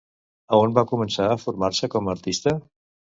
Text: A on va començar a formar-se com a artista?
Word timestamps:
A 0.55 0.61
on 0.61 0.71
va 0.77 0.85
començar 0.93 1.27
a 1.33 1.37
formar-se 1.43 1.91
com 1.97 2.11
a 2.11 2.17
artista? 2.19 2.55